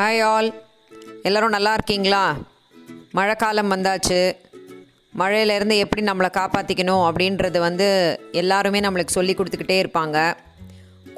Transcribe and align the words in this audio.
Hi 0.00 0.20
all 0.24 0.48
எல்லோரும் 1.22 1.54
நல்லா 1.54 1.70
இருக்கீங்களா? 1.76 2.20
மழைக்காலம் 3.18 3.72
வந்தாச்சு. 3.72 4.18
மழையிலேருந்து 5.20 5.76
எப்படி 5.84 6.02
நம்மளை 6.08 6.28
காப்பாற்றிக்கணும் 6.36 7.02
அப்படின்றது 7.08 7.58
வந்து 7.58 7.88
எல்லாருமே 8.42 8.80
நம்மளுக்கு 8.80 9.16
சொல்லி 9.16 9.34
கொடுத்துக்கிட்டே 9.34 9.78
இருப்பாங்க. 9.82 10.16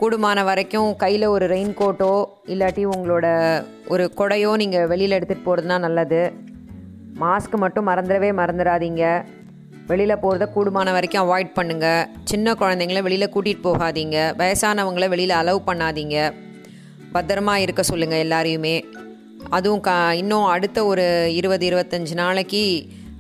கூடுமான 0.01 0.45
வரைக்கும் 0.51 0.97
கையில் 0.97 1.27
ஒரு 1.35 1.47
ரெயின் 1.55 1.77
கோட்டோ 1.81 2.11
இல்லாட்டி 2.55 2.85
உங்களோட 2.95 3.27
ஒரு 3.87 4.07
கொடையோ 4.21 4.53
நீங்கள் 4.63 4.87
வெளியில் 4.87 5.17
எடுத்துகிட்டு 5.21 5.49
போகிறதுனா 5.51 5.79
நல்லது. 5.87 6.33
மாஸ்க் 7.23 7.63
மட்டும் 7.65 7.89
மறந்துடவே 7.93 8.31
மறந்துடாதீங்க. 8.43 9.05
வெளியில் 9.87 10.21
போகிறத 10.23 10.49
கூடுமான 10.59 10.93
வரைக்கும் 10.99 11.27
அவாய்ட் 11.27 11.59
பண்ணுங்கள் 11.59 12.07
சின்ன 12.25 12.53
குழந்தைங்கள 12.53 13.03
வெளியில் 13.09 13.35
கூட்டிகிட்டு 13.35 13.69
போகாதீங்க. 13.71 14.19
வயசானவங்கள 14.43 15.09
வெளியில் 15.09 15.41
அலோவ் 15.41 15.69
பண்ணாதீங்க. 15.73 16.33
பத்திரமா 17.15 17.55
இருக்க 17.65 17.83
சொல்லுங்கள் 17.83 18.23
எல்லாரையுமே. 18.25 18.75
அதுவும் 19.51 19.81
க 19.81 19.91
இன்னும் 20.15 20.45
அடுத்த 20.45 20.79
ஒரு 20.85 21.05
இருபது 21.39 21.65
இருபத்தஞ்சி 21.71 22.15
நாளைக்கு 22.15 22.65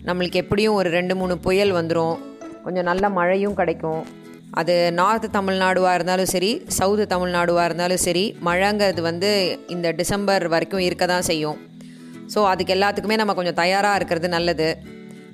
நம்மளுக்கு 0.07 0.41
எப்படியும் 0.43 0.75
ஒரு 0.75 0.91
ரெண்டு 0.91 1.15
மூணு 1.17 1.39
புயல் 1.39 1.73
வந்துடும் 1.73 2.17
கொஞ்சம் 2.65 2.89
நல்ல 2.91 3.05
மழையும் 3.09 3.55
கிடைக்கும். 3.55 4.03
அது 4.61 4.75
நார்த் 4.93 5.27
தமிழ்நாடுவாக 5.37 5.95
இருந்தாலும் 5.95 6.31
சரி 6.34 6.51
சவுத்து 6.79 7.05
தமிழ்நாடுவாக 7.15 7.65
இருந்தாலும் 7.65 8.03
சரி 8.07 8.25
மழைங்கிறது 8.45 9.01
வந்து 9.01 9.31
இந்த 9.69 9.93
டிசம்பர் 9.93 10.47
வரைக்கும் 10.48 10.84
இருக்க 10.89 11.07
தான் 11.07 11.29
செய்யும். 11.31 11.59
ஸோ 12.34 12.41
அதுக்கு 12.53 12.75
எல்லாத்துக்குமே 12.77 13.17
நம்ம 13.17 13.34
கொஞ்சம் 13.34 13.61
தயாராக 13.62 13.98
இருக்கிறது 14.01 14.29
நல்லது. 14.29 14.69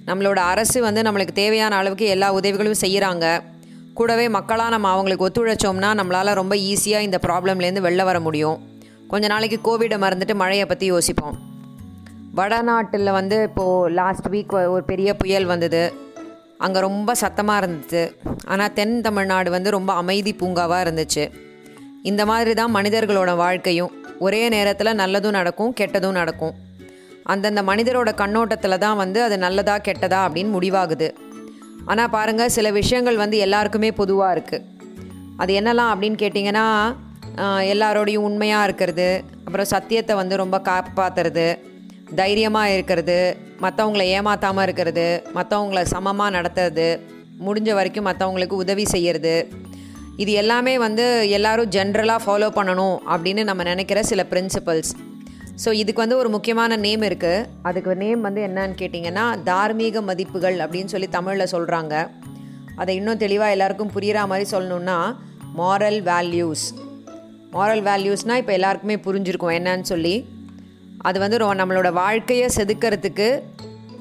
நம்மளோட 0.07 0.41
அரசு 0.53 0.79
வந்து 0.81 1.03
நம்மளுக்கு 1.03 1.35
தேவையான 1.43 1.77
அளவுக்கு 1.77 2.07
எல்லா 2.07 2.33
உதவிகளும் 2.33 2.83
செய்கிறாங்க 2.85 3.27
கூடவே 3.99 4.25
மக்களாக 4.37 4.73
நம்ம 4.75 4.89
அவங்களுக்கு 4.95 5.27
ஒத்துழைச்சோம்னா 5.27 5.91
நம்மளால் 5.99 6.39
ரொம்ப 6.39 6.55
ஈஸியாக 6.71 7.07
இந்த 7.07 7.19
ப்ராப்ளம்லேருந்து 7.27 7.85
வெளில 7.87 8.05
வர 8.09 8.19
முடியும். 8.27 8.59
கொஞ்ச 9.11 9.27
நாளைக்கு 9.33 9.59
கோவிடை 9.67 9.97
மறந்துட்டு 10.05 10.35
மழையை 10.43 10.67
பற்றி 10.67 10.87
யோசிப்போம். 10.95 11.37
வடநாட்டில் 12.39 13.11
வந்து 13.19 13.37
இப்போது 13.49 13.93
லாஸ்ட் 13.99 14.29
வீக் 14.33 14.55
ஒரு 14.75 14.83
பெரிய 14.91 15.11
புயல் 15.21 15.47
வந்தது. 15.53 15.83
அங்கே 16.65 16.81
ரொம்ப 16.87 17.11
சத்தமாக 17.23 17.61
இருந்துச்சு. 17.63 18.03
ஆனால் 18.53 18.75
தென் 18.79 18.97
தமிழ்நாடு 19.07 19.49
வந்து 19.57 19.71
ரொம்ப 19.77 19.93
அமைதி 20.03 20.33
பூங்காவாக 20.41 20.85
இருந்துச்சு. 20.87 21.25
இந்த 22.11 22.25
மாதிரி 22.31 22.55
தான் 22.61 22.75
மனிதர்களோட 22.77 23.31
வாழ்க்கையும். 23.45 23.93
ஒரே 24.27 24.43
நேரத்தில் 24.55 24.99
நல்லதும் 25.03 25.37
நடக்கும் 25.39 25.75
கெட்டதும் 25.81 26.19
நடக்கும். 26.21 26.55
அந்தந்த 27.33 27.63
மனிதரோட 27.71 28.11
கண்ணோட்டத்தில் 28.23 28.83
தான் 28.85 28.99
வந்து 29.03 29.21
அது 29.23 29.39
நல்லதா 29.45 29.77
கெட்டதா 29.89 30.21
அப்படின்னு 30.27 30.53
முடிவாகுது. 30.57 31.09
ஆனால் 31.85 32.11
பாருங்கள் 32.11 32.49
சில 32.49 32.71
விஷயங்கள் 32.71 33.17
வந்து 33.17 33.39
எல்லாருக்குமே 33.39 33.91
பொதுவாக 33.93 34.35
இருக்குது 34.35 34.65
அது 35.37 35.53
என்னலாம் 35.53 35.93
அப்படின்னு 35.93 36.19
கேட்டிங்கன்னா 36.21 36.67
எல்லாரோடையும் 37.73 38.27
உண்மையாக 38.29 38.65
இருக்கிறது 38.65 39.09
அப்புறம் 39.45 39.67
சத்தியத்தை 39.67 40.15
வந்து 40.17 40.37
ரொம்ப 40.37 40.57
காப்பாற்றுறது 40.65 41.49
தைரியமாக 42.15 42.73
இருக்கிறது 42.73 43.19
மற்றவங்கள 43.61 44.03
ஏமாத்தாமல் 44.09 44.63
இருக்கிறது 44.63 45.07
மற்றவங்கள 45.35 45.83
சமமாக 45.85 46.35
நடத்துறது 46.41 46.89
முடிஞ்ச 47.41 47.71
வரைக்கும் 47.75 48.07
மற்றவங்களுக்கு 48.07 48.57
உதவி 48.57 48.85
செய்கிறது 48.85 49.35
இது 50.17 50.33
எல்லாமே 50.33 50.75
வந்து 50.79 51.07
எல்லாரும் 51.29 51.73
ஜென்ரலாக 51.73 52.25
ஃபாலோ 52.25 52.49
பண்ணணும் 52.51 52.97
அப்படின்னு 53.09 53.43
நம்ம 53.45 53.63
நினைக்கிற 53.63 54.03
சில 54.03 54.23
பிரின்சிபல்ஸ் 54.31 54.93
ஸோ 55.65 55.73
இதுக்கு 55.73 56.01
வந்து 56.01 56.17
ஒரு 56.17 56.29
முக்கியமான 56.29 56.77
நேம் 56.77 57.01
இருக்குது 57.01 57.47
அதுக்கு 57.63 57.97
நேம் 57.97 58.21
வந்து 58.21 58.41
என்னன்னு 58.41 58.75
கேட்டிங்கன்னா 58.79 59.43
தார்மீக 59.43 60.03
மதிப்புகள் 60.03 60.59
அப்படின்னு 60.59 60.85
சொல்லி 60.85 61.09
தமிழில் 61.09 61.53
சொல்கிறாங்க 61.53 62.09
அதை 62.77 62.97
இன்னும் 62.97 63.17
தெளிவாக 63.17 63.51
எல்லாருக்கும் 63.51 63.91
புரிகிற 63.95 64.27
மாதிரி 64.27 64.51
சொல்லணுன்னா 64.51 65.17
மாரல் 65.59 66.03
வேல்யூஸ் 66.03 66.65
மாரல் 67.53 67.83
வேல்யூஸ்னால் 67.83 68.37
இப்போ 68.37 68.53
எல்லாருக்குமே 68.53 68.97
புரிஞ்சிருக்கும் 68.97 69.55
என்னன்னு 69.59 69.83
சொல்லி. 69.83 70.29
அது 70.99 71.19
வந்து 71.19 71.39
ரொ- 71.39 71.55
நம்மளோட 71.55 71.93
வாழ்க்கையை 71.93 72.49
செதுக்கிறதுக்கு 72.57 73.43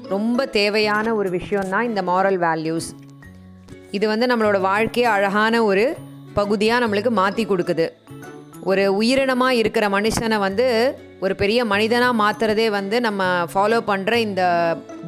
ரொம்ப 0.08 0.46
தேவையான 0.46 1.14
ஒரு 1.14 1.30
விஷயந்தான் 1.30 1.84
இந்த 1.84 2.02
மாரல் 2.02 2.38
வேல்யூஸ் 2.38 2.88
இது 3.90 4.08
வந்து 4.08 4.26
நம்மளோட 4.26 4.60
வாழ்க்கையை 4.60 5.12
அழகான 5.12 5.64
ஒரு 5.64 5.96
பகுதியாக 6.34 6.86
நம்மளுக்கு 6.86 7.08
மாற்றி 7.08 7.46
கொடுக்குது. 7.46 7.88
ஒரு 8.60 9.02
உயிரினமாக 9.02 9.50
இருக்கிற 9.50 9.88
மனுஷனை 9.88 10.38
வந்து 10.38 10.98
ஒரு 11.24 11.34
பெரிய 11.42 11.60
மனிதனாக 11.72 12.20
மாற்றுறதே 12.22 12.66
வந்து 12.78 12.96
நம்ம 13.06 13.22
ஃபாலோ 13.52 13.78
பண்ணுற 13.90 14.14
இந்த 14.26 14.42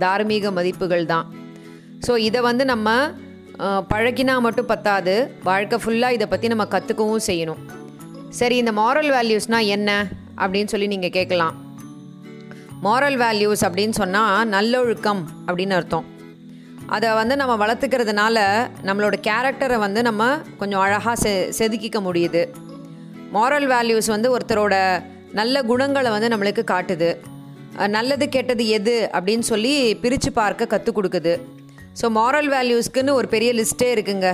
தார்மீக 0.03 0.51
மதிப்புகள் 0.59 1.05
தான். 1.13 1.27
ஸோ 2.07 2.13
இதை 2.29 2.41
வந்து 2.49 2.65
நம்ம 2.73 2.89
பழகினா 3.93 4.35
மட்டும் 4.47 4.71
பத்தாது. 4.73 5.15
வாழ்க்கை 5.49 5.77
ஃபுல்லாக 5.83 6.17
இதை 6.17 6.27
பற்றி 6.33 6.49
நம்ம 6.53 6.67
கற்றுக்கவும் 6.75 7.27
செய்யணும். 7.31 7.63
சரி 8.39 8.57
இந்த 8.63 8.73
மாரல் 8.81 9.11
வேல்யூஸ்னால் 9.17 9.71
என்ன? 9.77 9.91
அப்படின்னு 10.43 10.73
சொல்லி 10.73 10.89
நீங்கள் 10.95 11.15
கேட்கலாம். 11.17 11.57
மாரல் 12.87 13.19
வேல்யூஸ் 13.25 13.65
அப்படின்னு 13.69 13.95
சொன்னால் 14.01 14.49
நல்லொழுக்கம் 14.55 15.23
அப்படின்னு 15.47 15.77
அர்த்தம். 15.79 16.07
அதை 16.97 17.09
வந்து 17.21 17.35
நம்ம 17.41 17.55
வளர்த்துக்கிறதுனால 17.63 18.39
நம்மளோட 18.89 19.17
கேரக்டரை 19.29 19.79
வந்து 19.87 20.03
நம்ம 20.09 20.29
கொஞ்சம் 20.61 20.83
அழகாக 20.85 21.17
செ 21.25 21.33
செதுக்கிக்க 21.59 21.99
முடியுது. 22.09 22.43
மாரல் 23.37 23.67
வேல்யூஸ் 23.75 24.09
வந்து 24.15 24.29
ஒருத்தரோட 24.35 24.75
நல்ல 25.39 25.63
குணங்களை 25.71 26.11
வந்து 26.15 26.29
நம்மளுக்கு 26.33 26.65
காட்டுது. 26.73 27.11
நல்லது 27.97 28.27
கெட்டது 28.35 28.65
எது 28.77 28.95
அப்படின்னு 29.17 29.45
சொல்லி 29.53 29.73
பிரித்து 30.03 30.31
பார்க்க 30.39 30.73
கற்றுக் 30.75 30.97
கொடுக்குது. 30.99 31.35
ஸோ 32.01 32.07
மாரல் 32.19 32.49
வேல்யூஸ்க்குன்னு 32.55 33.19
ஒரு 33.21 33.29
பெரிய 33.35 33.51
லிஸ்ட்டே 33.59 33.89
இருக்குங்க. 33.97 34.29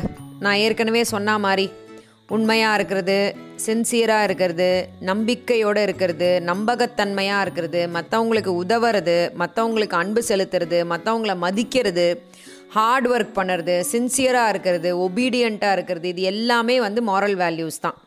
நான் 0.45 0.61
ஏற்கனவே 0.67 1.03
சொன்ன 1.15 1.39
மாதிரி 1.47 1.67
உண்மையாக 2.37 2.77
இருக்கிறது 2.79 3.17
சின்சியராக 3.65 4.27
இருக்கிறது 4.29 4.69
நம்பிக்கையோடு 5.09 5.81
இருக்கிறது 5.87 6.29
நம்பகத்தன்மையாக 6.51 7.43
இருக்கிறது 7.45 7.81
மற்றவங்களுக்கு 7.97 8.53
உதவுறது 8.63 9.17
மற்றவங்களுக்கு 9.41 9.97
அன்பு 10.03 10.23
செலுத்துறது 10.31 10.79
மற்றவங்கள 10.93 11.35
மதிக்கிறது 11.45 12.07
ஹார்ட் 12.77 13.09
ஒர்க் 13.15 13.37
பண்ணுறது 13.39 13.75
சின்சியராக 13.93 14.53
இருக்கிறது 14.53 14.91
ஒபீடியண்ட்டாக 15.07 15.77
இருக்கிறது 15.79 16.09
இது 16.15 16.23
எல்லாமே 16.33 16.77
வந்து 16.87 17.03
மாரல் 17.11 17.37
வேல்யூஸ் 17.43 17.85
தான். 17.85 17.99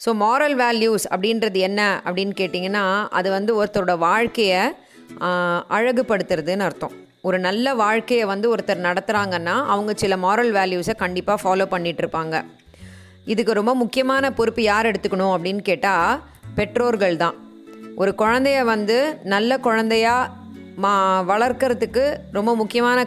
ஸோ 0.00 0.10
மாரல் 0.22 0.54
வேல்யூஸ் 0.62 1.04
அப்படின்றது 1.14 1.58
என்ன 1.68 1.80
அப்படின்னு 2.06 2.34
கேட்டிங்கன்னா 2.38 2.84
அது 3.18 3.28
வந்து 3.36 3.52
ஒருத்தரோட 3.60 3.94
வாழ்க்கையை 4.06 4.62
அழகுபடுத்துறதுன்னு 5.76 6.66
அர்த்தம். 6.68 6.94
ஒரு 7.28 7.38
நல்ல 7.46 7.74
வாழ்க்கையை 7.82 8.26
வந்து 8.32 8.46
ஒருத்தர் 8.52 8.86
நடத்துகிறாங்கன்னா 8.86 9.56
அவங்க 9.72 9.92
சில 10.02 10.16
மாரல் 10.24 10.52
வேல்யூஸை 10.58 10.94
கண்டிப்பாக 11.02 11.38
ஃபாலோ 11.42 11.66
பண்ணிகிட்ருப்பாங்க 11.74 12.36
இதுக்கு 13.32 13.58
ரொம்ப 13.60 13.72
முக்கியமான 13.82 14.32
பொறுப்பு 14.38 14.62
யார் 14.70 14.88
எடுத்துக்கணும் 14.90 15.34
அப்படின்னு 15.36 15.62
கேட்டால் 15.70 16.20
பெற்றோர்கள் 16.58 17.16
தான். 17.24 17.36
ஒரு 18.02 18.12
குழந்தைய 18.22 18.60
வந்து 18.74 18.98
நல்ல 19.34 19.58
குழந்தையா 19.66 20.16
மா 20.84 20.92
வளர்க்கறதுக்கு 21.32 22.04
ரொம்ப 22.36 22.50
முக்கியமான 22.62 22.98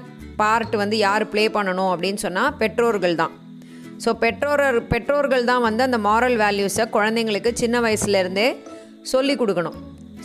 பார்ட் 0.42 0.76
வந்து 0.84 0.98
யார் 1.08 1.32
ப்ளே 1.32 1.46
பண்ணணும் 1.56 1.92
அப்படின்னு 1.94 2.22
சொன்னால் 2.26 2.56
பெற்றோர்கள் 2.62 3.22
தான். 3.24 3.34
ஸோ 4.04 4.12
பெற்றோர் 4.24 4.64
பெற்றோர்கள் 4.92 5.50
தான் 5.50 5.66
வந்து 5.68 5.82
அந்த 5.88 5.98
மாரல் 6.08 6.38
வேல்யூஸை 6.44 6.86
குழந்தைங்களுக்கு 6.96 7.52
சின்ன 7.62 7.80
வயசுலேருந்தே 7.86 8.48
சொல்லி 9.12 9.36
கொடுக்கணும். 9.42 9.78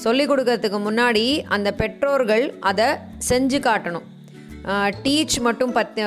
சொல்லி 0.05 0.25
கொடுக்கறதுக்கு 0.31 0.79
முன்னாடி 0.87 1.25
அந்த 1.55 1.69
பெற்றோர்கள் 1.81 2.45
அதை 2.71 2.89
செஞ்சு 3.29 3.59
காட்டணும். 3.69 4.07
டீச் 5.05 5.37
மட்டும் 5.47 5.73
பத் 5.79 5.99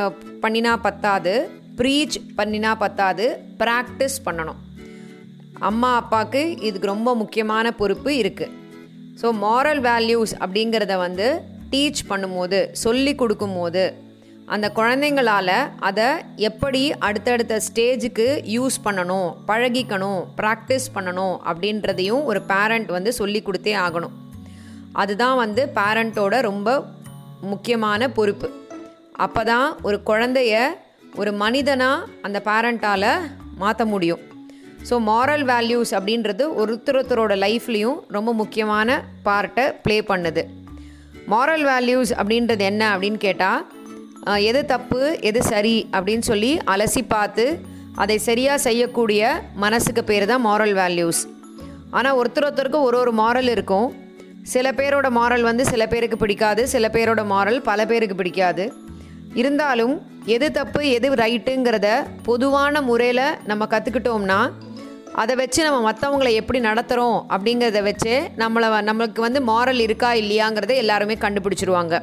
பண்ணினா 0.44 0.74
பத்தாது 0.88 1.34
ப்ரீச் 1.80 2.18
பண்ணினா 2.38 2.72
பத்தாது 2.84 3.26
ப்ராக்டிஸ் 3.62 4.18
பண்ணணும். 4.26 4.60
அம்மா 5.70 5.90
அப்பாவுக்கு 6.02 6.42
இதுக்கு 6.68 6.92
ரொம்ப 6.94 7.10
முக்கியமான 7.22 7.72
பொறுப்பு 7.80 8.12
இருக்குது 8.22 8.54
ஸோ 9.22 9.30
மாரல் 9.44 9.82
வேல்யூஸ் 9.90 10.34
அப்படிங்கிறத 10.44 10.94
வந்து 11.06 11.28
டீச் 11.74 12.02
பண்ணும்போது 12.12 12.60
சொல்லி 12.84 13.14
கொடுக்கும்போது 13.22 13.84
அந்த 14.54 14.68
குழந்தைங்களால் 14.78 15.58
அதை 15.88 16.08
எப்படி 16.48 16.82
அடுத்தடுத்த 17.08 17.60
ஸ்டேஜுக்கு 17.68 18.26
யூஸ் 18.56 18.78
பண்ணணும் 18.86 19.30
பழகிக்கணும் 19.50 20.22
ப்ராக்டிஸ் 20.40 20.88
பண்ணணும் 20.96 21.36
அப்படின்றதையும் 21.50 22.24
ஒரு 22.32 22.42
பேரண்ட் 22.52 22.90
வந்து 22.98 23.12
சொல்லி 23.20 23.42
கொடுத்தே 23.44 23.76
ஆகணும். 23.86 24.16
அதுதான் 25.02 25.38
வந்து 25.44 25.62
பேரண்ட்டோட 25.78 26.36
ரொம்ப 26.50 26.70
முக்கியமான 27.52 28.10
பொறுப்பு. 28.18 28.48
அப்போ 29.26 29.42
தான் 29.52 29.68
ஒரு 29.88 29.98
குழந்தைய 30.10 30.56
ஒரு 31.22 31.32
மனிதனாக 31.44 32.08
அந்த 32.26 32.38
பேரண்ட்டால் 32.50 33.10
மாற்ற 33.62 33.86
முடியும். 33.94 34.22
ஸோ 34.90 34.96
மாரல் 35.10 35.46
வேல்யூஸ் 35.52 35.92
அப்படின்றது 35.98 36.44
ஒருத்தரொருத்தரோட 36.62 37.34
லைஃப்லேயும் 37.46 38.00
ரொம்ப 38.16 38.32
முக்கியமான 38.42 38.90
பார்ட்டை 39.28 39.66
ப்ளே 39.84 39.98
பண்ணுது. 40.12 40.44
மாரல் 41.34 41.66
வேல்யூஸ் 41.72 42.12
அப்படின்றது 42.20 42.64
என்ன 42.72 42.84
அப்படின்னு 42.94 43.20
கேட்டால் 43.28 43.62
எது 44.28 44.66
தப்பு 44.66 45.18
எது 45.22 45.44
சரி 45.44 45.90
அப்படின்னு 45.92 46.20
சொல்லி 46.20 46.58
அலசி 46.74 47.02
பார்த்து 47.08 47.46
அதை 47.96 48.18
சரியாக 48.18 48.58
செய்யக்கூடிய 48.58 49.42
மனசுக்கு 49.56 50.04
பேர் 50.04 50.26
தான் 50.26 50.46
மாரல் 50.46 50.76
வேல்யூஸ் 50.82 51.22
ஆனால் 51.90 52.18
ஒருத்தர் 52.20 52.46
ஒருத்தருக்கும் 52.48 52.86
ஒரு 52.88 52.98
ஒரு 52.98 53.12
மாரல் 53.12 53.48
இருக்கும். 53.48 53.94
சில 54.44 54.72
பேரோட 54.72 55.10
மாரல் 55.10 55.42
வந்து 55.42 55.66
சில 55.66 55.88
பேருக்கு 55.88 56.18
பிடிக்காது 56.18 56.68
சில 56.68 56.88
பேரோட 56.88 57.26
மாரல் 57.26 57.60
பல 57.62 57.86
பேருக்கு 57.86 58.16
பிடிக்காது. 58.16 58.74
இருந்தாலும் 59.34 60.02
எது 60.26 60.52
தப்பு 60.52 60.90
எது 60.90 61.10
ரைட்டுங்கிறத 61.16 62.06
பொதுவான 62.24 62.82
முறையில் 62.82 63.26
நம்ம 63.46 63.66
கற்றுக்கிட்டோம்னா 63.66 64.40
அதை 65.14 65.36
வச்சு 65.36 65.64
நம்ம 65.64 65.92
மற்றவங்களை 65.92 66.34
எப்படி 66.34 66.60
நடத்துகிறோம் 66.60 67.20
அப்படிங்கிறத 67.34 67.84
வச்சு 67.84 68.30
நம்மளை 68.38 68.68
நம்மளுக்கு 68.90 69.22
வந்து 69.22 69.42
மாரல் 69.42 69.80
இருக்கா 69.80 70.14
இல்லையாங்கிறத 70.14 70.76
எல்லாருமே 70.76 71.18
கண்டுபிடிச்சிருவாங்க. 71.24 72.02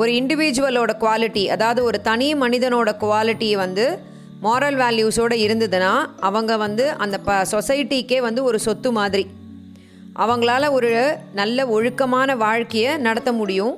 ஒரு 0.00 0.10
இண்டிவிஜுவலோட 0.18 0.92
குவாலிட்டி 1.02 1.42
அதாவது 1.54 1.80
ஒரு 1.88 1.98
தனி 2.08 2.28
மனிதனோட 2.42 2.90
குவாலிட்டி 3.02 3.48
வந்து 3.64 3.84
மாரல் 4.44 4.78
வேல்யூஸோடு 4.82 5.36
இருந்ததுன்னா 5.46 5.92
அவங்க 6.28 6.52
வந்து 6.64 6.84
அந்த 7.04 7.16
ப 7.28 7.36
சொசைட்டிக்கே 7.52 8.18
வந்து 8.26 8.40
ஒரு 8.48 8.58
சொத்து 8.66 8.90
மாதிரி. 8.98 9.24
அவங்களால 10.24 10.70
ஒரு 10.76 10.90
நல்ல 11.40 11.66
ஒழுக்கமான 11.76 12.36
வாழ்க்கையை 12.44 12.92
நடத்த 13.06 13.32
முடியும். 13.32 13.74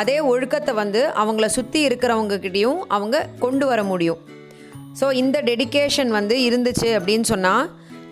அதே 0.00 0.18
ஒழுக்கத்தை 0.32 0.74
வந்து 0.82 1.00
அவங்கள 1.22 1.48
சுற்றி 1.56 1.80
இருக்கிறவங்கக்கிட்டேயும் 1.88 2.78
அவங்க 2.96 3.26
கொண்டு 3.44 3.64
வர 3.70 3.80
முடியும். 3.92 4.20
ஸோ 5.00 5.06
இந்த 5.22 5.36
டெடிகேஷன் 5.48 6.12
வந்து 6.18 6.36
இருந்துச்சு 6.48 6.88
அப்படின்னு 6.98 7.26
சொன்னால் 7.32 7.64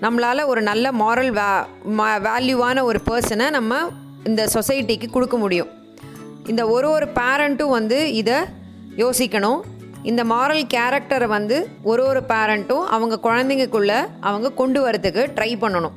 நம்மளால் 0.04 0.48
ஒரு 0.52 0.60
நல்ல 0.70 0.86
மாரல் 1.02 1.32
வே 1.40 2.08
வேல்யூவான 2.28 2.82
ஒரு 2.90 3.00
பர்சனை 3.10 3.48
நம்ம 3.58 3.82
இந்த 4.30 4.42
சொசைட்டிக்கு 4.56 5.08
கொடுக்க 5.10 5.36
முடியும். 5.36 5.70
இந்த 6.46 6.68
ஒரு 6.68 6.90
ஒரு 6.90 7.06
பேரண்ட்டும் 7.06 7.74
வந்து 7.78 8.14
இதை 8.14 8.34
யோசிக்கணும். 8.96 9.60
இந்த 10.02 10.24
மாரல் 10.24 10.62
கேரக்டரை 10.74 11.26
வந்து 11.26 11.68
ஒரு 11.82 12.04
ஒரு 12.04 12.22
பேரண்ட்டும் 12.28 12.84
அவங்க 12.84 13.18
குழந்தைங்களுக்குள்ளே 13.22 14.06
அவங்க 14.20 14.52
கொண்டு 14.52 14.90
வரதுக்கு 14.90 15.22
ட்ரை 15.36 15.50
பண்ணணும். 15.60 15.92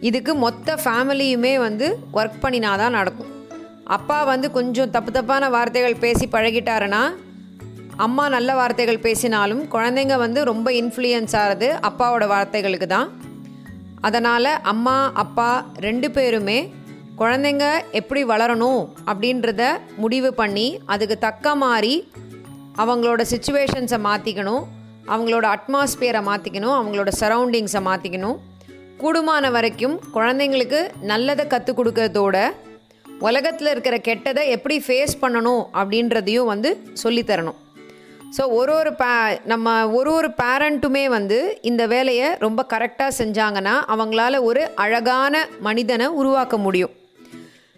இதுக்கு 0.00 0.34
மொத்த 0.34 0.78
ஃபேமிலியுமே 0.84 1.58
வந்து 1.58 1.98
ஒர்க் 2.14 2.40
பண்ணினா 2.42 2.76
தான் 2.76 2.92
நடக்கும். 2.92 3.32
அப்பா 3.84 4.24
வந்து 4.24 4.50
கொஞ்சம் 4.50 4.90
தப்பு 4.90 5.12
தப்பான 5.12 5.48
வார்த்தைகள் 5.48 5.96
பேசி 5.96 6.28
பழகிட்டாருன்னா 6.32 7.02
அம்மா 7.96 8.28
நல்ல 8.28 8.54
வார்த்தைகள் 8.54 8.98
பேசினாலும் 8.98 9.62
குழந்தைங்க 9.72 10.16
வந்து 10.16 10.44
ரொம்ப 10.44 10.70
இன்ஃப்ளூயன்ஸ் 10.70 11.36
ஆகிறது 11.36 11.78
அப்பாவோட 11.82 12.26
வார்த்தைகளுக்கு 12.26 12.86
தான். 12.86 13.10
அதனால் 14.00 14.60
அம்மா 14.62 15.10
அப்பா 15.14 15.66
ரெண்டு 15.76 16.10
பேருமே 16.10 16.74
குழந்தைங்க 17.18 17.66
எப்படி 17.92 18.24
வளரணும் 18.24 18.88
அப்படின்றத 19.06 19.62
முடிவு 19.96 20.34
பண்ணி 20.34 20.80
அதுக்கு 20.86 21.18
தக்க 21.18 21.54
மாதிரி 21.54 22.08
அவங்களோட 22.76 23.22
சுச்சுவேஷன்ஸை 23.32 23.98
மாற்றிக்கணும் 24.08 24.64
அவங்களோட 25.08 25.46
அட்மாஸ்பியரை 25.56 26.22
மாற்றிக்கணும் 26.28 26.74
அவங்களோட 26.78 27.10
சரௌண்டிங்ஸை 27.20 27.82
மாற்றிக்கணும் 27.88 28.38
கூடுமான 29.02 29.50
வரைக்கும் 29.50 30.00
குழந்தைங்களுக்கு 30.14 30.80
நல்லதை 31.00 31.46
கற்றுக் 31.46 31.78
கொடுக்கறதோட 31.78 32.36
உலகத்தில் 33.20 33.70
இருக்கிற 33.70 33.96
கெட்டதை 33.96 34.46
எப்படி 34.56 34.78
ஃபேஸ் 34.86 35.14
பண்ணணும் 35.20 35.62
அப்படின்றதையும் 35.80 36.50
வந்து 36.52 36.82
சொல்லித்தரணும். 37.02 37.58
ஸோ 38.36 38.42
ஒரு 38.48 38.74
ஒரு 38.74 38.94
பே 38.94 39.40
நம்ம 39.44 39.90
ஒரு 39.90 40.12
ஒரு 40.12 40.28
பேரண்ட்டுமே 40.42 41.06
வந்து 41.06 41.58
இந்த 41.62 41.86
வேலையை 41.86 42.28
ரொம்ப 42.38 42.66
கரெக்டாக 42.72 43.16
செஞ்சாங்கன்னா 43.18 43.74
அவங்களால 43.94 44.42
ஒரு 44.42 44.70
அழகான 44.74 45.48
மனிதனை 45.60 46.06
உருவாக்க 46.06 46.56
முடியும். 46.58 46.94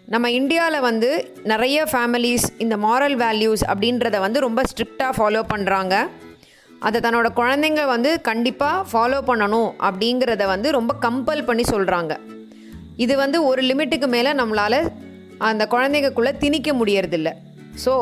நம்ம 0.07 0.29
இந்தியாவில் 0.31 0.79
வந்து 0.79 1.31
நிறைய 1.43 1.87
ஃபேமிலிஸ் 1.91 2.45
இந்த 2.57 2.77
மாரல் 2.77 3.15
வேல்யூஸ் 3.15 3.63
அப்படின்றத 3.67 4.19
வந்து 4.19 4.39
ரொம்ப 4.39 4.63
ஸ்ட்ரிக்டாக 4.63 5.11
ஃபாலோ 5.17 5.41
பண்ணுறாங்க 5.53 5.95
அதை 6.79 7.01
தன்னோட 7.01 7.27
குழந்தைங்க 7.35 7.85
வந்து 7.85 8.21
கண்டிப்பாக 8.21 8.85
ஃபாலோ 8.91 9.19
பண்ணணும் 9.27 9.73
அப்படிங்கிறத 9.79 10.45
வந்து 10.45 10.71
ரொம்ப 10.71 10.95
கம்பல் 10.99 11.43
பண்ணி 11.43 11.63
சொல்கிறாங்க 11.63 12.13
இது 12.95 13.15
வந்து 13.15 13.45
ஒரு 13.45 13.61
லிமிட்டுக்கு 13.61 14.07
மேலே 14.07 14.33
நம்மளால் 14.33 14.91
அந்த 15.37 15.67
குழந்தைங்கக்குள்ளே 15.69 16.37
திணிக்க 16.37 16.73
முடியறதில்ல. 16.73 17.31
ஸோ 17.85 17.93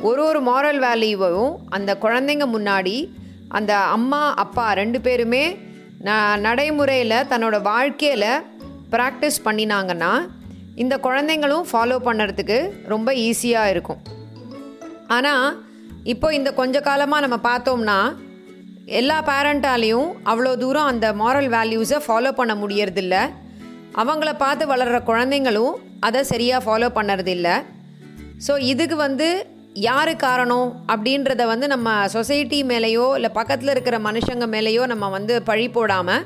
ஒரு 0.00 0.24
ஒரு 0.24 0.40
மாரல் 0.40 0.80
வேல்யூவையும் 0.80 1.56
அந்த 1.68 1.94
குழந்தைங்க 2.00 2.46
முன்னாடி 2.52 3.12
அந்த 3.48 3.76
அம்மா 3.76 4.34
அப்பா 4.34 4.72
ரெண்டு 4.72 5.00
பேருமே 5.00 5.58
ந 6.00 6.36
நடைமுறையில் 6.36 7.26
தன்னோட 7.28 7.62
வாழ்க்கையில் 7.62 8.42
ப்ராக்டிஸ் 8.90 9.44
பண்ணினாங்கன்னா 9.44 10.12
இந்த 10.82 10.94
குழந்தைங்களும் 11.06 11.68
ஃபாலோ 11.70 11.96
பண்ணுறதுக்கு 12.06 12.58
ரொம்ப 12.92 13.12
ஈஸியாக 13.26 13.72
இருக்கும். 13.74 14.00
ஆனால் 15.16 15.46
இப்போ 16.12 16.28
இந்த 16.38 16.50
கொஞ்ச 16.60 16.76
காலமாக 16.80 17.24
நம்ம 17.24 17.38
பார்த்தோம்னா 17.50 17.98
எல்லா 19.00 19.16
பேரண்ட்டாலையும் 19.28 20.08
அவ்வளோ 20.30 20.52
தூரம் 20.62 20.90
அந்த 20.92 21.06
மாரல் 21.20 21.50
வேல்யூஸை 21.56 21.98
ஃபாலோ 22.06 22.30
பண்ண 22.38 22.54
முடியறதில்ல. 22.62 23.16
அவங்கள 24.02 24.30
பார்த்து 24.42 24.64
வளர்கிற 24.72 24.98
குழந்தைங்களும் 25.10 25.74
அதை 26.06 26.20
சரியாக 26.32 26.64
ஃபாலோ 26.66 26.88
பண்ணுறதில்ல. 26.98 27.48
ஸோ 28.46 28.52
இதுக்கு 28.72 28.96
வந்து 29.06 29.28
யார் 29.88 30.12
காரணம் 30.24 30.68
அப்படின்றத 30.92 31.42
வந்து 31.52 31.66
நம்ம 31.74 32.08
சொசைட்டி 32.14 32.58
மேலேயோ 32.70 33.06
இல்லை 33.18 33.30
பக்கத்தில் 33.38 33.72
இருக்கிற 33.74 33.98
மனுஷங்க 34.08 34.46
மேலேயோ 34.54 34.82
நம்ம 34.92 35.08
வந்து 35.08 35.42
பழி 35.42 35.68
போடாமல் 35.68 36.24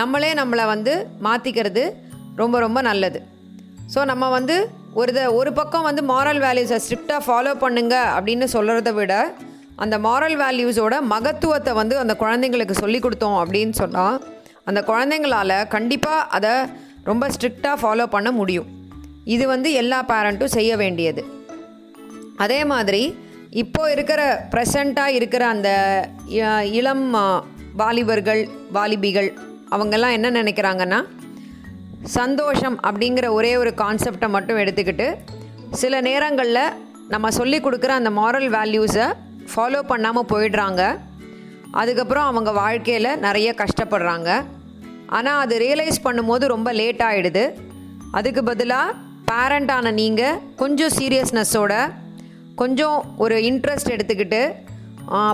நம்மளே 0.00 0.32
நம்மளை 0.40 0.66
வந்து 0.74 0.94
மாற்றிக்கிறது 1.26 1.84
ரொம்ப 2.42 2.58
ரொம்ப 2.66 2.80
நல்லது. 2.90 3.20
ஸோ 3.92 4.00
நம்ம 4.10 4.24
வந்து 4.36 4.56
ஒரு 5.00 5.10
த 5.16 5.20
ஒரு 5.38 5.50
பக்கம் 5.58 5.86
வந்து 5.88 6.02
மாரல் 6.12 6.40
வேல்யூஸை 6.44 6.78
ஸ்ட்ரிக்டாக 6.84 7.20
ஃபாலோ 7.26 7.52
பண்ணுங்க 7.64 7.96
அப்படின்னு 8.16 8.46
சொல்கிறத 8.54 8.90
விட 8.98 9.14
அந்த 9.82 9.96
மாரல் 10.06 10.36
வேல்யூஸோட 10.42 10.94
மகத்துவத்தை 11.12 11.72
வந்து 11.80 11.94
அந்த 12.02 12.14
குழந்தைங்களுக்கு 12.22 12.76
சொல்லி 12.82 12.98
கொடுத்தோம் 13.04 13.38
அப்படின்னு 13.42 13.74
சொன்னால் 13.82 14.16
அந்த 14.70 14.80
குழந்தைங்களால 14.90 15.58
கண்டிப்பாக 15.74 16.28
அதை 16.36 16.54
ரொம்ப 17.10 17.24
ஸ்ட்ரிக்டாக 17.34 17.80
ஃபாலோ 17.82 18.06
பண்ண 18.14 18.28
முடியும். 18.38 18.68
இது 19.34 19.44
வந்து 19.52 19.68
எல்லா 19.82 19.98
பேரண்ட்டும் 20.10 20.54
செய்ய 20.56 20.72
வேண்டியது. 20.82 21.22
அதே 22.44 22.60
மாதிரி 22.72 23.02
இப்போ 23.62 23.82
இருக்கிற 23.94 24.20
ப்ரெசண்ட்டாக 24.54 25.16
இருக்கிற 25.18 25.42
அந்த 25.54 25.68
இளம் 26.78 27.06
வாலிபர்கள் 27.82 28.42
வாலிபிகள் 28.78 29.30
அவங்கெல்லாம் 29.74 30.16
என்ன 30.18 30.28
நினைக்கிறாங்கன்னா 30.40 31.00
சந்தோஷம் 32.14 32.80
அப்படிங்கிற 32.82 33.26
ஒரே 33.28 33.56
ஒரு 33.56 33.72
கான்செப்டை 33.76 34.28
மட்டும் 34.28 34.56
எடுத்துக்கிட்டு 34.56 35.16
சில 35.72 36.00
நேரங்களில் 36.00 36.74
நம்ம 37.08 37.30
சொல்லி 37.30 37.58
கொடுக்குற 37.60 37.86
அந்த 37.86 38.10
மாரல் 38.10 38.48
வேல்யூஸை 38.56 39.06
ஃபாலோ 39.54 39.78
பண்ணாமல் 39.78 40.28
போயிடுறாங்க. 40.32 40.98
அதுக்கப்புறம் 41.72 42.24
அவங்க 42.24 42.52
வாழ்க்கையில் 42.52 43.18
நிறைய 43.18 43.54
கஷ்டப்படுறாங்க. 43.58 44.44
ஆனால் 45.06 45.40
அது 45.40 45.58
ரியலைஸ் 45.58 46.04
பண்ணும்போது 46.04 46.46
ரொம்ப 46.46 46.72
லேட் 46.72 47.02
ஆகிடுது 47.02 47.44
அதுக்கு 48.12 48.42
பதிலாக 48.42 48.94
பேரண்டான 49.30 49.92
நீங்கள் 49.92 50.38
கொஞ்சம் 50.56 50.94
சீரியஸ்னஸோட 50.98 51.92
கொஞ்சம் 52.54 53.16
ஒரு 53.16 53.36
இன்ட்ரெஸ்ட் 53.36 53.92
எடுத்துக்கிட்டு 53.94 54.54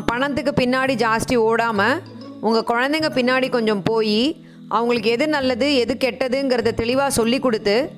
பணத்துக்கு 0.05 0.53
பின்னாடி 0.63 0.95
ஜாஸ்தி 1.05 1.37
ஓடாமல் 1.37 2.01
உங்கள் 2.41 2.69
குழந்தைங்க 2.73 3.11
பின்னாடி 3.19 3.49
கொஞ்சம் 3.49 3.83
போய் 3.83 4.42
அவங்களுக்கு 4.73 5.11
எது 5.11 5.29
நல்லது 5.29 5.75
எது 5.75 5.97
கெட்டதுங்கிறத 6.05 6.75
தெளிவாக 6.75 7.11
சொல்லி 7.11 7.39
கொடுத்து 7.39 7.93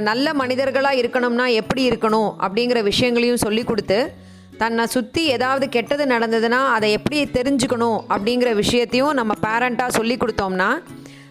நல்ல 0.00 0.34
மனிதர்களாக 0.34 0.96
இருக்கணும்னா 0.96 1.52
எப்படி 1.52 1.90
இருக்கணும் 1.90 2.30
அப்படிங்கிற 2.38 2.82
விஷயங்களையும் 2.82 3.36
சொல்லி 3.36 3.64
கொடுத்து 3.64 4.12
தன்னை 4.58 4.86
சுற்றி 4.86 5.24
ஏதாவது 5.24 5.68
கெட்டது 5.68 6.06
நடந்ததுன்னா 6.06 6.58
அதை 6.72 6.92
எப்படி 6.92 7.24
தெரிஞ்சுக்கணும் 7.24 8.00
அப்படிங்கிற 8.08 8.54
விஷயத்தையும் 8.54 9.12
நம்ம 9.12 9.34
பேரண்ட்டாக 9.42 9.88
சொல்லி 9.88 10.16
கொடுத்தோம்னா 10.16 10.78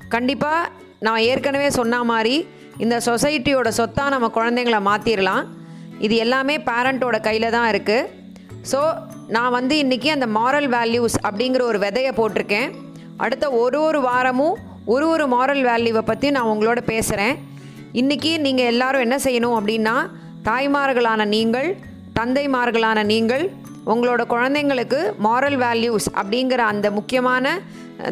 கண்டிப்பாக 0.07 0.69
நான் 1.00 1.19
ஏற்கனவே 1.21 1.69
சொன்ன 1.69 2.03
மாதிரி 2.03 2.48
இந்த 2.77 3.01
சொசைட்டியோட 3.05 3.67
சொத்தாக 3.67 4.09
நம்ம 4.09 4.27
குழந்தைங்கள 4.27 4.79
மாற்றிடலாம் 4.79 5.43
இது 6.00 6.15
எல்லாமே 6.15 6.57
பேரண்ட்டோட 6.57 7.19
கையில் 7.19 7.50
தான் 7.50 7.69
இருக்குது 7.71 8.07
ஸோ 8.71 8.79
நான் 9.27 9.51
வந்து 9.51 9.75
இன்றைக்கி 9.75 10.07
அந்த 10.07 10.27
மாரல் 10.27 10.69
வேல்யூஸ் 10.69 11.17
அப்படிங்கிற 11.24 11.62
ஒரு 11.62 11.79
விதையை 11.79 12.12
போட்டிருக்கேன். 12.12 12.69
அடுத்த 13.17 13.51
ஒரு 13.51 13.81
ஒரு 13.81 14.01
வாரமும் 14.01 14.57
ஒரு 14.91 15.05
ஒரு 15.13 15.25
மாரல் 15.34 15.63
வேல்யூவை 15.69 16.01
பற்றி 16.05 16.27
நான் 16.36 16.50
உங்களோட 16.51 16.79
பேசுகிறேன் 16.89 17.36
இன்றைக்கி 18.01 18.31
நீங்கள் 18.46 18.69
எல்லாரும் 18.72 19.03
என்ன 19.05 19.17
செய்யணும் 19.25 19.55
அப்படின்னா 19.58 19.96
தாய்மார்களான 20.48 21.25
நீங்கள் 21.34 21.69
தந்தைமார்களான 22.19 23.03
நீங்கள் 23.12 23.43
உங்களோட 23.91 24.22
குழந்தைங்களுக்கு 24.34 25.00
மாரல் 25.25 25.58
வேல்யூஸ் 25.65 26.08
அப்படிங்கிற 26.19 26.63
அந்த 26.72 26.88
முக்கியமான 26.98 27.46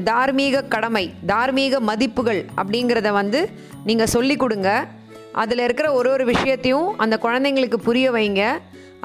தார்மீக 0.10 0.63
கடமை 0.75 1.05
தார்மீக 1.31 1.79
மதிப்புகள் 1.89 2.41
அப்படிங்கிறத 2.60 3.12
வந்து 3.19 3.41
நீங்கள் 3.89 4.13
சொல்லி 4.15 4.38
கொடுங்க. 4.43 4.69
அதில் 5.43 5.65
இருக்கிற 5.65 5.88
ஒரு 5.98 6.10
ஒரு 6.15 6.25
விஷயத்தையும் 6.34 6.88
அந்த 7.03 7.15
குழந்தைங்களுக்கு 7.25 7.79
புரிய 7.89 8.07
வைங்க. 8.12 8.43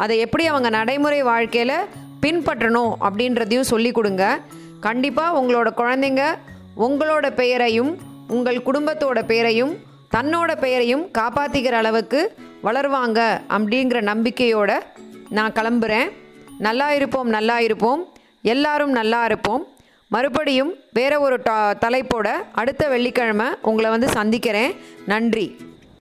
அதை 0.03 0.15
எப்படி 0.27 0.47
அவங்க 0.53 0.69
நடைமுறை 0.79 1.21
வாழ்க்கையில் 1.33 1.77
பின்பற்றணும் 2.25 2.95
அப்படின்றதையும் 3.07 3.71
சொல்லி 3.75 3.93
கொடுங்க. 3.99 4.25
கண்டிப்பாக 4.89 5.39
உங்களோட 5.41 5.69
குழந்தைங்க 5.83 6.25
உங்களோட 6.77 7.35
பெயரையும் 7.35 7.99
உங்கள் 8.29 8.57
குடும்பத்தோட 8.57 9.23
பெயரையும் 9.23 9.77
தன்னோட 10.17 10.61
பெயரையும் 10.61 11.11
காப்பாற்றிக்கிற 11.19 11.71
அளவுக்கு 11.71 12.35
வளருவாங்க 12.65 13.41
அப்படிங்கிற 13.49 14.01
நம்பிக்கையோடு 14.01 14.83
நான் 15.29 15.53
கிளம்புறேன். 15.53 16.11
நல்லா 16.59 16.93
இருப்போம் 16.93 17.29
நல்லா 17.29 17.61
இருப்போம். 17.61 18.13
எல்லாரும் 18.43 18.91
நல்லா 18.91 19.25
இருப்போம். 19.25 19.67
மறுபடியும் 20.09 20.75
வேற 20.93 21.21
ஒரு 21.21 21.41
தலைப்போட 21.81 22.31
அடுத்த 22.53 22.89
வெள்ளிக்கிழமை 22.89 23.47
உங்களை 23.63 23.91
வந்து 23.91 24.09
சந்திக்கிறேன். 24.09 24.75
நன்றி. 25.07 25.57